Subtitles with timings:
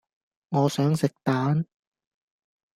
[0.49, 1.63] 我想食蛋